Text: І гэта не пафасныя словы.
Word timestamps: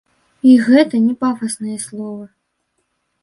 І 0.51 0.53
гэта 0.67 1.01
не 1.07 1.11
пафасныя 1.21 1.77
словы. 1.85 2.25